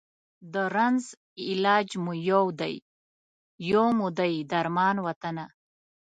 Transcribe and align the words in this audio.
د 0.53 0.55
رنځ 0.75 1.03
علاج 1.47 1.87
مو 2.03 2.13
یو 2.31 2.43
دی، 2.59 2.75
یو 3.71 3.85
مو 3.97 4.07
دی 4.19 4.33
درمان 4.51 4.95
وطنه 5.07 5.45